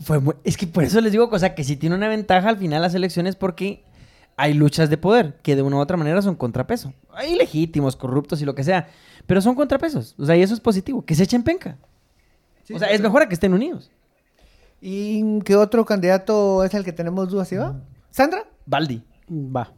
[0.00, 2.56] Fue muy- Es que por eso les digo, cosa que sí tiene una ventaja al
[2.56, 3.84] final las elecciones porque
[4.36, 6.94] hay luchas de poder que de una u otra manera son contrapeso.
[7.12, 8.88] Hay legítimos, corruptos y lo que sea,
[9.26, 10.14] pero son contrapesos.
[10.18, 11.76] O sea, y eso es positivo, que se echen penca.
[12.74, 13.90] o sea, es mejor a que estén unidos.
[14.80, 17.48] ¿Y qué otro candidato es el que tenemos dudas?
[17.48, 17.74] ¿Sí va?
[18.10, 18.44] ¿Sandra?
[18.66, 19.02] Baldi.
[19.30, 19.72] Va.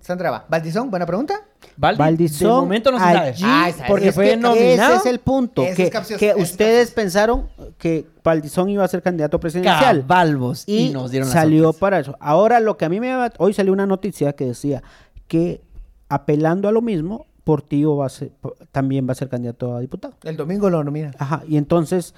[0.00, 0.46] Sandra va.
[0.48, 0.90] ¿Valdizón?
[0.90, 1.34] ¿Buena pregunta?
[1.76, 3.18] Baldi, Valdizón, de momento no se sabe.
[3.18, 4.94] allí, Ah, esa- porque es fue que nominado.
[4.94, 5.62] Ese es el punto.
[5.62, 6.94] Ese Que, es capcioso, que ustedes capcioso.
[6.94, 7.48] pensaron
[7.78, 10.00] que Valdizón iba a ser candidato presidencial.
[10.00, 10.64] Cabalvos.
[10.66, 11.80] Y, Y, nos dieron salió sorpresa.
[11.80, 12.16] para eso.
[12.18, 14.82] Ahora lo que a mí me va- hoy salió una noticia que decía
[15.28, 15.60] que
[16.08, 18.32] apelando a lo mismo, Portillo va a ser,
[18.72, 20.14] también va a ser candidato a diputado.
[20.24, 21.14] El domingo lo nominan.
[21.18, 22.14] Ajá, y entonces,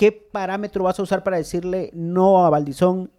[0.00, 3.10] ¿qué parámetro vas a usar para decirle no a Valdizón,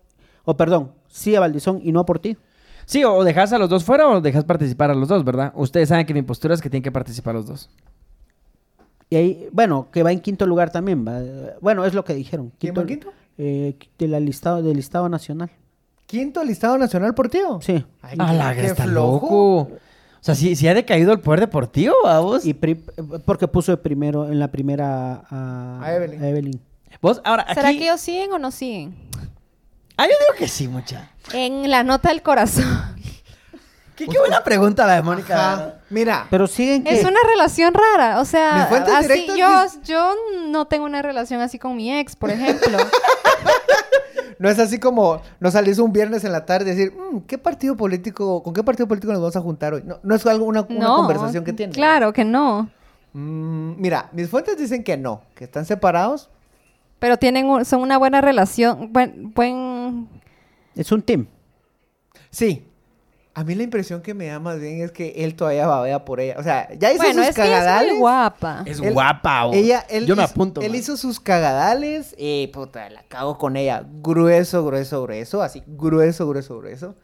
[0.45, 2.39] o perdón, sí a Valdizón y no a Portillo?
[2.85, 5.53] Sí, o dejas a los dos fuera o dejas participar a los dos, ¿verdad?
[5.55, 7.69] Ustedes saben que mi postura es que tienen que participar los dos.
[9.11, 11.05] Y ahí, bueno, que va en quinto lugar también.
[11.07, 11.21] va.
[11.61, 12.51] Bueno, es lo que dijeron.
[12.57, 13.13] ¿Quién va en quinto?
[13.37, 15.51] Eh, de la listado, del listado nacional.
[16.07, 17.59] ¿Quinto listado nacional por tío?
[17.61, 17.85] Sí.
[18.01, 19.25] Ay, A qué- la que está flojo.
[19.27, 19.57] loco.
[19.75, 22.45] O sea, sí, sí ha decaído el poder deportivo, vamos.
[22.45, 22.83] Y pri-
[23.25, 26.23] porque puso de primero, en la primera a, A Evelyn.
[26.23, 26.61] Evelyn.
[27.01, 27.53] Vos, ahora, aquí...
[27.55, 28.95] ¿Será que ellos siguen o no siguen?
[29.97, 31.09] Ah, yo digo que sí, mucha.
[31.33, 32.65] En la nota del corazón.
[33.95, 35.53] Qué, qué buena pregunta la de Mónica.
[35.53, 35.73] Ajá.
[35.91, 36.89] Mira, Pero siguen que...
[36.91, 40.15] Es una relación rara, o sea, Mis fuentes así, yo, dis- yo
[40.47, 42.79] no tengo una relación así con mi ex, por ejemplo.
[44.39, 47.37] no es así como no salís un viernes en la tarde y decir, "Mm, ¿qué
[47.37, 49.83] partido político, con qué partido político nos vamos a juntar hoy?
[49.85, 51.73] No, no es algo, una, una no, conversación que tienen.
[51.73, 52.69] Claro que no,
[53.13, 56.29] Mm, mira, mis fuentes dicen que no, que están separados.
[57.01, 60.07] Pero tienen un- son una buena relación, buen, buen
[60.75, 61.25] Es un team.
[62.29, 62.63] Sí.
[63.33, 66.19] A mí la impresión que me da más bien es que él todavía babea por
[66.19, 66.35] ella.
[66.37, 67.91] O sea, ya hizo bueno, sus es que es cagadales.
[67.93, 68.63] muy guapa.
[68.67, 69.49] Es Él- guapa.
[69.53, 70.61] Ella, él Yo me hizo- apunto.
[70.61, 70.79] Él man.
[70.79, 73.83] hizo sus cagadales y puta, la cago con ella.
[74.01, 75.41] Grueso, grueso, grueso.
[75.41, 76.95] Así, grueso, grueso, grueso.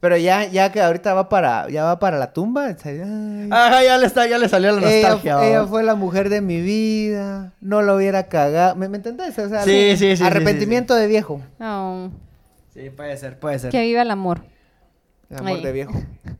[0.00, 2.66] Pero ya, ya que ahorita va para, ya va para la tumba.
[2.84, 5.46] ay, Ajá, ya le, está, ya le salió la ella, nostalgia.
[5.48, 5.70] ella vos.
[5.70, 7.52] fue la mujer de mi vida.
[7.62, 8.76] No lo hubiera cagado.
[8.76, 9.38] ¿Me, me entendés?
[9.38, 11.40] O sea, Sí, algo- sí, sí, sí, Arrepentimiento de viejo.
[11.60, 12.10] Oh,
[12.74, 13.70] Sí, puede ser, puede ser.
[13.70, 14.42] que viva el amor.
[15.30, 15.62] El amor Ay.
[15.62, 15.94] de viejo.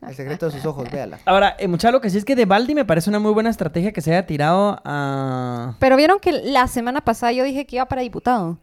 [0.07, 1.17] El secreto de sus ojos, véala.
[1.25, 3.49] Ahora, eh, mucha lo que sí es que de Baldi me parece una muy buena
[3.49, 5.75] estrategia que se haya tirado a...
[5.79, 8.59] Pero vieron que la semana pasada yo dije que iba para diputado.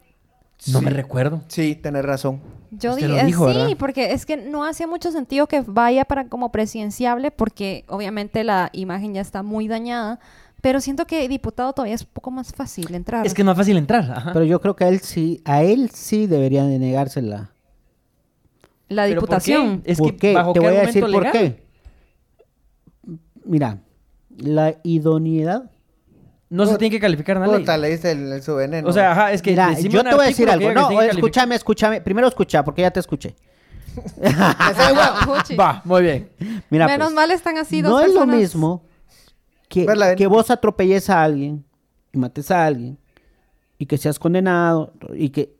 [0.71, 1.41] No me recuerdo.
[1.47, 2.41] Sí, tenés razón.
[2.71, 3.67] Yo Usted dije, sí, ¿verdad?
[3.77, 8.69] porque es que no hacía mucho sentido que vaya para como presidenciable, porque obviamente la
[8.73, 10.19] imagen ya está muy dañada.
[10.61, 13.25] Pero siento que diputado todavía es un poco más fácil entrar.
[13.27, 14.09] Es que es más fácil entrar.
[14.09, 14.31] Ajá.
[14.33, 17.51] Pero yo creo que a él sí, a él sí deberían de negársela.
[18.87, 19.51] la ¿Pero por qué?
[19.51, 19.81] diputación.
[19.85, 20.33] Es ¿Por que, qué?
[20.33, 21.63] ¿bajo Te qué voy a decir por qué.
[23.45, 23.79] Mira,
[24.37, 25.69] la idoneidad
[26.53, 27.59] no se tiene que calificar ley.
[27.59, 28.87] Puta, le diste el, el su veneno.
[28.87, 30.71] O sea, ajá, es que Mira, yo te voy a decir algo.
[30.71, 31.99] No, escúchame, escúchame.
[32.01, 33.35] Primero escucha, porque ya te escuché.
[35.59, 36.29] Va, muy bien.
[36.69, 38.83] Mira, Menos pues, mal están así dos no es lo mismo
[39.67, 41.65] que, Verla que vos atropelles a alguien
[42.11, 42.97] y mates a alguien
[43.79, 45.55] y que seas condenado y que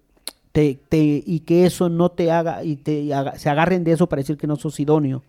[0.52, 4.08] te, te- y que eso no te haga y te haga- se agarren de eso
[4.08, 5.24] para decir que no sos idóneo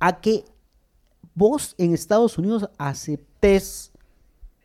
[0.00, 0.44] a que
[1.34, 3.92] vos en Estados Unidos aceptes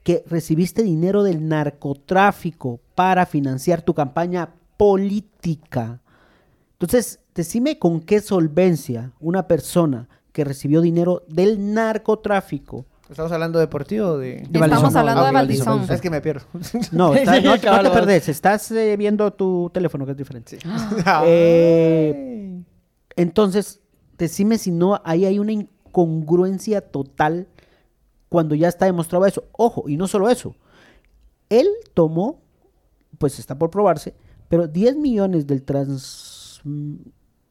[0.04, 6.00] que recibiste dinero del narcotráfico para financiar tu campaña política.
[6.74, 12.86] Entonces, decime con qué solvencia una persona que recibió dinero del narcotráfico.
[13.10, 14.36] ¿Estamos hablando de deportivo o de...?
[14.50, 14.98] De Estamos Valdizón.
[14.98, 15.86] hablando Ah, de ok, Valdizón.
[15.90, 16.46] Es que me pierdo.
[16.92, 20.60] No, está- no, te perdés, estás eh, viendo tu teléfono que es diferente.
[21.26, 22.62] Eh,
[23.16, 23.82] Entonces,
[24.18, 25.54] decime si no, ahí hay una
[25.90, 27.48] incongruencia total
[28.30, 29.44] cuando ya está demostrado eso.
[29.54, 30.56] Ojo, y no solo eso.
[31.50, 32.40] Él tomó,
[33.18, 34.14] pues está por probarse,
[34.50, 36.62] pero 10 millones del trans,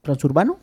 [0.03, 0.59] transurbano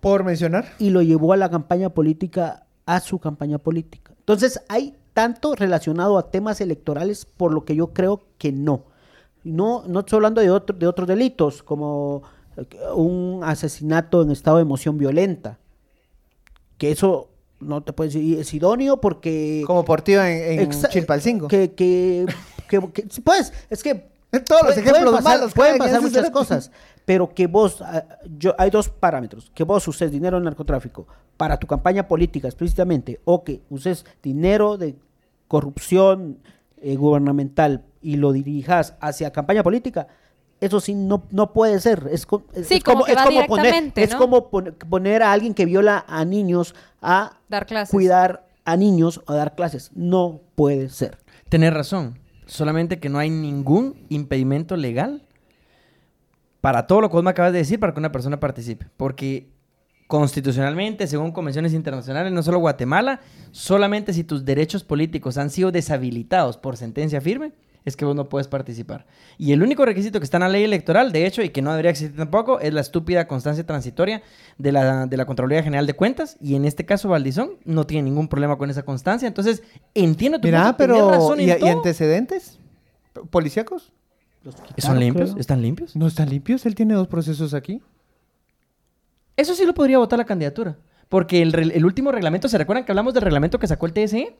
[0.00, 0.66] Por mencionar.
[0.78, 4.12] y lo llevó a la campaña política, a su campaña política.
[4.18, 8.84] Entonces, hay tanto relacionado a temas electorales por lo que yo creo que no.
[9.44, 12.22] No, no estoy hablando de, otro- de otros delitos, como
[12.56, 15.58] eh, un asesinato en estado de emoción violenta.
[16.82, 17.28] Que eso
[17.60, 19.62] no te puedes decir, es idóneo porque...
[19.68, 21.46] Como portillo en, en Chilpalcingo.
[21.46, 22.26] Que, que,
[22.68, 23.94] que- que- pues, es que
[24.44, 25.54] Todos los ejemplos pueden pasar, malos.
[25.54, 26.72] pueden pasar muchas cosas,
[27.04, 28.04] pero que vos, ah,
[28.36, 33.20] yo, hay dos parámetros, que vos uses dinero en narcotráfico para tu campaña política explícitamente,
[33.24, 34.96] o que uses dinero de
[35.46, 36.38] corrupción
[36.80, 40.08] eh, gubernamental y lo dirijas hacia campaña política,
[40.64, 42.08] eso sí no, no puede ser.
[42.10, 45.64] Es, es- Sí, es como que va poner, es como pon- poner a alguien que
[45.66, 47.90] viola a niños a Dar clases.
[47.90, 49.90] cuidar a niños o dar clases.
[49.94, 51.18] No puede ser.
[51.48, 52.18] Tenés razón.
[52.46, 55.22] Solamente que no hay ningún impedimento legal
[56.60, 58.86] para todo lo que vos me acabas de decir para que una persona participe.
[58.96, 59.48] Porque
[60.06, 63.20] constitucionalmente, según convenciones internacionales, no solo Guatemala,
[63.50, 67.52] solamente si tus derechos políticos han sido deshabilitados por sentencia firme,
[67.84, 69.06] es que vos no puedes participar.
[69.38, 71.70] Y el único requisito que está en la ley electoral, de hecho, y que no
[71.70, 74.22] debería existir tampoco, es la estúpida constancia transitoria
[74.58, 76.36] de la, de la Contraloría General de Cuentas.
[76.40, 79.26] Y en este caso, Valdizón no tiene ningún problema con esa constancia.
[79.26, 79.62] Entonces,
[79.94, 81.10] entiendo tu Mira, punto, pero...
[81.10, 82.58] razón en ¿Y, antecedentes?
[83.30, 83.92] ¿Policíacos?
[84.78, 85.30] ¿Son limpios?
[85.30, 85.40] creo.
[85.40, 85.96] ¿Están limpios?
[85.96, 86.66] ¿No están limpios?
[86.66, 87.82] Él tiene dos procesos aquí.
[89.36, 90.76] Eso sí lo podría votar la candidatura.
[91.08, 94.34] Porque el, el último reglamento, ¿se recuerdan que hablamos del reglamento que sacó el TSE?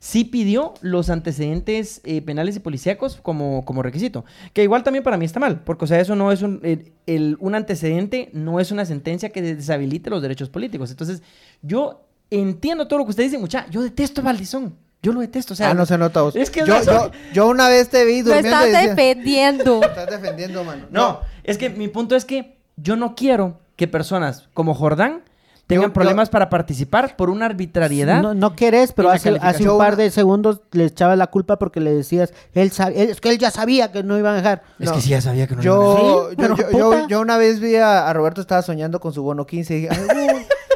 [0.00, 4.24] Sí pidió los antecedentes eh, penales y policíacos como, como requisito.
[4.52, 5.60] Que igual también para mí está mal.
[5.64, 6.60] Porque, o sea, eso no es un...
[6.62, 10.90] el- el- un antecedente no es una sentencia que deshabilite los derechos políticos.
[10.90, 11.22] Entonces,
[11.62, 13.66] yo entiendo todo lo que usted dice, mucha.
[13.70, 14.76] Yo detesto a Valdizón.
[15.02, 15.54] Yo lo detesto.
[15.54, 16.36] O sea, ah, no se nota vos.
[16.36, 18.94] Es que yo, no- yo, yo una vez te vi Lo durmiendo estás y decía-
[18.94, 19.80] defendiendo.
[19.80, 20.86] Te estás defendiendo, mano.
[20.90, 25.22] No, es que mi punto es que yo no quiero que personas como Jordán
[25.68, 28.20] tengan Yo- yo- problemas para participar por una arbitrariedad.
[28.22, 31.78] No, no querés, pero hace, hace un par de segundos le echabas la culpa porque
[31.78, 34.62] le decías, él él- es que él ya sabía que no iban a dejar.
[34.80, 34.94] Es No.
[34.96, 37.36] que sí, ya sabía que no iban a Yo, Sí, yo, yo, yo- yo una
[37.38, 39.90] vez vi a, a Roberto estaba soñando con su bono 15 y dije,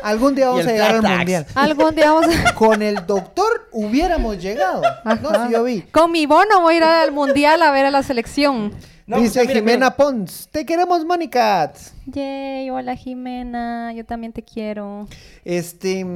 [0.03, 1.47] algún día vamos a llegar al mundial.
[1.55, 2.55] Algún día vamos a...
[2.55, 4.83] Con el doctor hubiéramos llegado.
[5.05, 5.83] No, sí, yo vi.
[5.83, 8.73] Con mi bono voy a ir al mundial a ver a la selección.
[9.07, 11.73] No, o Dice sea, mira, Jimena Pons, te queremos, Mónica.
[12.07, 15.09] Yay, hola Jimena, yo también te quiero.
[15.45, 16.07] Este,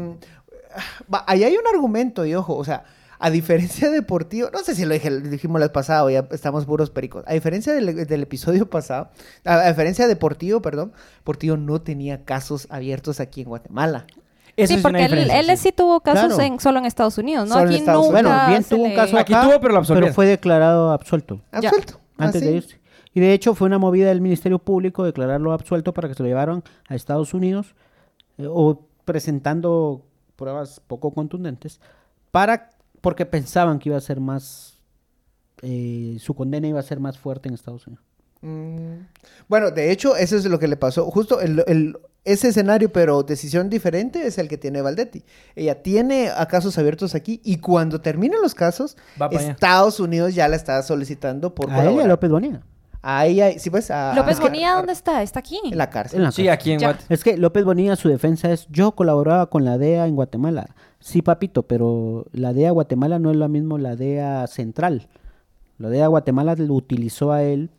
[1.26, 2.84] ahí hay un argumento, y ojo, o sea,
[3.18, 6.64] a diferencia de Deportivo, no sé si lo, dije, lo dijimos el pasado, ya estamos
[6.66, 7.24] puros pericos.
[7.26, 9.08] A diferencia del, del episodio pasado,
[9.44, 14.06] a, a diferencia de Deportivo, perdón, Deportivo no tenía casos abiertos aquí en Guatemala.
[14.56, 15.56] Eso sí, es una porque él, sí.
[15.56, 16.40] sí tuvo casos Claro.
[16.54, 17.56] en, solo en Estados Unidos, ¿no?
[17.56, 19.78] Solo Aquí Estados nunca Bueno, bien tuvo un le- caso Aquí acá, tuvo, pero lo
[19.80, 20.14] absolvieron.
[20.14, 21.68] fue declarado absuelto Ya.
[21.68, 22.00] Absuelto.
[22.16, 22.50] antes así.
[22.50, 22.80] de irse.
[23.12, 26.28] Y de hecho fue una movida del Ministerio Público declararlo absuelto para que se lo
[26.28, 27.74] llevaran a Estados Unidos
[28.38, 30.02] eh, o presentando
[30.36, 31.80] pruebas poco contundentes
[32.30, 32.70] para
[33.06, 34.80] porque pensaban que iba a ser más
[35.62, 38.04] eh, su condena iba a ser más fuerte en Estados Unidos.
[38.40, 39.06] Mm,
[39.48, 41.08] Bueno, de hecho, eso es lo que le pasó.
[41.10, 45.22] Justo el, el- ese escenario, pero decisión diferente, es el que tiene Valdetti.
[45.54, 48.96] Ella tiene a casos abiertos aquí y cuando terminen los casos,
[49.38, 49.52] allá.
[49.52, 52.08] Estados Unidos ya la está solicitando por a él y a colaborar.
[52.08, 52.60] López Bonilla.
[53.08, 54.14] A ella, sí, pues, a...
[54.16, 55.22] López Bonilla, ¿dónde está?
[55.22, 55.60] Está aquí.
[55.64, 56.18] En la cárcel.
[56.18, 56.52] En la Sí, cárcel.
[56.52, 56.88] aquí en Ya.
[56.88, 57.04] Guate.
[57.14, 60.74] Es que López Bonilla, su defensa es, yo colaboraba con la DEA en Guatemala.
[60.98, 65.06] Sí, papito, pero la DEA Guatemala no es lo mismo la DEA central.
[65.78, 67.70] La DEA Guatemala lo utilizó a él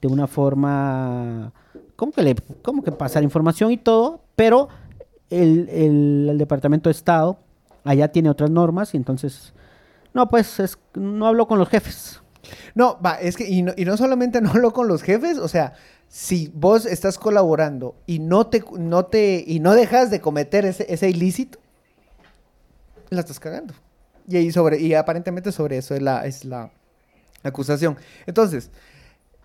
[0.00, 1.52] de una forma,
[1.96, 4.20] ¿cómo que, le, cómo que pasar información y todo?
[4.34, 4.68] Pero
[5.28, 7.36] el, el- el Departamento de Estado
[7.84, 9.52] allá tiene otras normas y entonces,
[10.14, 12.22] no, pues es, no habló con los jefes.
[12.74, 15.48] No, va, es que, y no, y no solamente no hablo con los jefes, o
[15.48, 15.74] sea,
[16.08, 20.86] si vos estás colaborando y no te, no te, y no dejas de cometer ese,
[20.92, 21.58] ese ilícito,
[23.10, 23.74] la estás cagando.
[24.28, 26.70] Y ahí sobre, y aparentemente sobre eso es la, es la
[27.42, 27.96] acusación.
[28.26, 28.70] Entonces,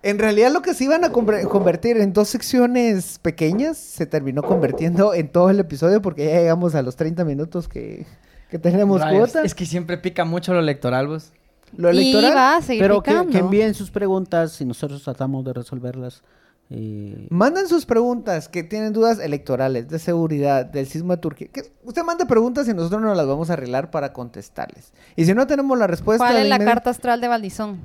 [0.01, 4.41] en realidad lo que se iban a conver- convertir en dos secciones pequeñas se terminó
[4.43, 8.05] convirtiendo en todo el episodio porque ya llegamos a los 30 minutos que,
[8.49, 9.43] que tenemos cuota.
[9.43, 11.33] Es que siempre pica mucho lo electoral, vos.
[11.77, 12.35] Lo Y electoral.
[12.35, 16.23] va a seguir Pero que, que envíen sus preguntas y nosotros tratamos de resolverlas.
[16.69, 21.47] eh, Mandan sus preguntas que tienen dudas electorales, de seguridad, del sismo de Turquía.
[21.51, 24.93] Que usted mande preguntas y nosotros nos las vamos a arreglar para contestarles.
[25.15, 26.25] Y si no tenemos la respuesta...
[26.25, 27.79] ¿Cuál es la carta astral de Valdizón?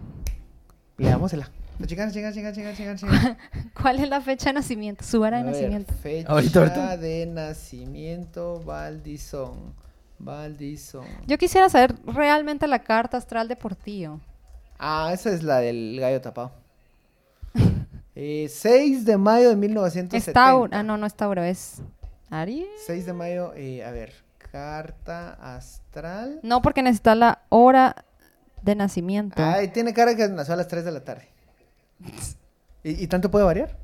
[0.98, 1.50] Leámosela.
[1.86, 3.36] Chican, chican, chican.
[3.80, 5.02] ¿Cuál es la fecha de nacimiento?
[5.04, 5.92] Su hora de A ver, nacimiento.
[5.94, 6.96] fecha Ahorita, ahorita.
[6.98, 9.74] de nacimiento, Valdizón.
[10.18, 11.06] Valdizón.
[11.26, 14.20] Yo quisiera saber realmente la carta astral de Portillo.
[14.78, 16.52] Ah, esa es la del gallo tapado.
[18.16, 20.16] Eh, 6 de mayo de 1970.
[20.18, 20.70] Es Tauro.
[20.72, 21.82] Ah, no, no es Tauro, es
[22.30, 22.68] Aries.
[22.86, 24.12] 6 de mayo, eh, a ver,
[24.52, 26.38] carta astral.
[26.44, 28.04] No, porque necesita la hora
[28.62, 29.42] de nacimiento.
[29.42, 31.28] Ay, tiene cara que nació a las 3 de la tarde.
[32.84, 33.76] ¿Y, y tanto puede variar?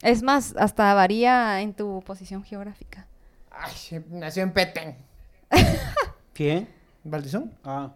[0.00, 3.06] Es más, hasta varía en tu posición geográfica.
[3.50, 5.09] Ay, nació en Petén.
[6.34, 6.68] ¿Quién?
[7.04, 7.52] ¿Valdizón?
[7.64, 7.92] Ah.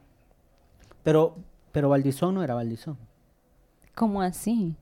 [1.03, 1.37] Pero,
[1.73, 2.97] pero Valdizón no era Valdizón.
[3.95, 4.75] ¿Cómo así?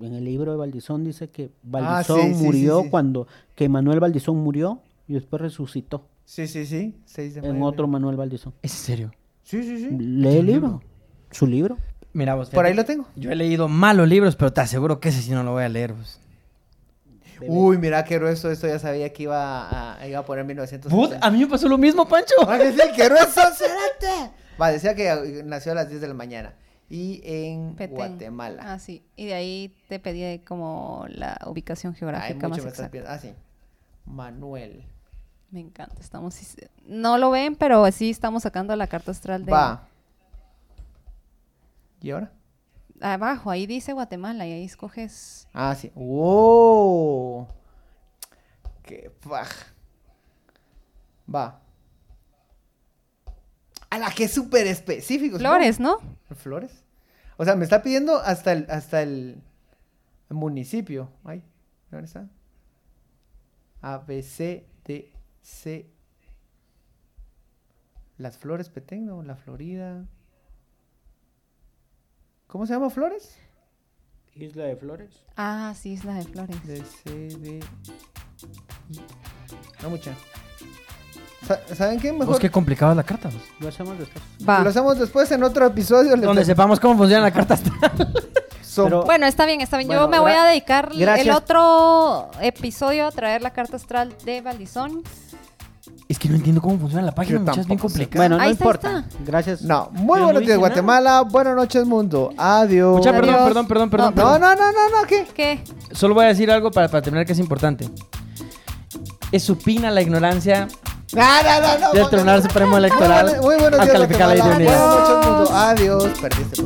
[0.00, 2.90] En el libro de Valdizón dice que Ah, Valdizón sí, sí, sí, murió sí.
[2.90, 6.94] cuando, que Manuel Valdizón murió y después resucitó Sí, sí, sí.
[7.04, 7.54] 6 de mayo.
[7.54, 8.54] en otro Manuel Valdizón.
[8.62, 9.10] ¿Es en serio?
[9.42, 9.90] Sí, sí, sí.
[9.90, 10.82] Lee el libro.
[11.30, 11.76] Su libro.
[12.14, 12.48] Mira vos.
[12.50, 13.06] Por ahí lo tengo.
[13.16, 15.68] Yo he leído malos libros, pero te aseguro que ese sí no lo voy a
[15.68, 16.20] leer, vos.
[17.40, 18.66] Uy, mira qué grueso esto.
[18.66, 20.94] Ya sabía que iba a, iba a poner 1970.
[20.94, 22.34] Vos, a mí me pasó lo mismo, Pancho.
[22.46, 24.32] Ah, que sí, qué grueso, cerote.
[24.60, 26.54] Va, decía que nació a las 10 de la mañana.
[26.88, 27.96] Y en Petén.
[27.96, 28.62] Guatemala.
[28.66, 29.02] Ah, sí.
[29.16, 33.12] Y de ahí te pedí como la ubicación Ay, geográfica mucho más me estás exacta.
[33.12, 33.32] Ah, sí.
[34.04, 34.84] Manuel.
[35.50, 36.00] Me encanta.
[36.00, 36.36] Estamos...
[36.86, 39.52] No lo ven, pero sí estamos sacando la carta astral de...
[39.52, 39.88] Va.
[42.00, 42.32] ¿Y ahora?
[43.00, 45.48] Abajo, ahí dice Guatemala y ahí escoges...
[45.52, 45.90] Ah, sí.
[45.94, 47.48] ¡Wow!
[48.82, 49.66] ¡Qué paja!
[51.32, 51.60] Va.
[53.90, 55.34] A la que es súper específico.
[55.34, 55.40] ¿no?
[55.40, 55.98] Flores, ¿no?
[56.34, 56.84] Flores.
[57.36, 59.42] O sea, me está pidiendo hasta el, hasta el
[60.28, 61.10] municipio.
[61.24, 61.42] Ay,
[61.90, 62.28] ¿dónde está?
[63.80, 65.90] A, B, C, D, C.
[68.16, 69.22] Las Flores Petén, ¿no?
[69.22, 70.06] La Florida.
[72.54, 73.36] ¿Cómo se llama Flores?
[74.36, 75.10] Isla de Flores.
[75.36, 76.56] Ah, sí, Isla de Flores.
[76.64, 77.58] D, C, D,
[78.90, 79.00] I.
[79.82, 80.14] No mucha.
[81.44, 82.12] Sa- ¿Saben qué?
[82.12, 83.42] Mejor Vos qué complicado es la carta, vos.
[83.58, 84.22] Lo hacemos después.
[84.48, 84.60] Va.
[84.60, 86.14] lo hacemos después en otro episodio.
[86.16, 87.90] Donde sepamos cómo funciona la carta astral.
[88.76, 89.90] Pero- Bueno, está bien, está bien.
[89.90, 95.02] Yo me voy a dedicar el otro episodio a traer la carta astral de Valdizón.
[96.06, 97.92] Es que no entiendo cómo funciona la página, Yo muchas bien tampoco sé.
[97.94, 98.20] complicada.
[98.20, 99.04] Bueno, no Ahí está, importa.
[99.24, 99.62] Gracias.
[99.62, 100.58] No, muy Pero no buenos días nada.
[100.58, 102.96] Guatemala, buenas noches mundo, adiós.
[102.98, 103.46] Mucha, perdón, Adiós.
[103.46, 104.40] perdón, perdón, perdón, No, No, perdón.
[104.42, 105.26] no, no, no, no, ¿qué?
[105.34, 105.64] ¿Qué?
[105.92, 107.88] Solo voy a decir algo para, para terminar que es importante.
[109.32, 110.68] Es supina la ignorancia
[111.14, 111.92] No, no, no, no.
[111.92, 115.50] del Tribunal Supremo Electoral Muy, muy buenos al días calificar la Guatemala, buenas noches mundo,
[115.56, 116.04] adiós.
[116.20, 116.62] Perdiste.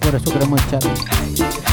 [0.00, 1.71] Por eso queremos echar.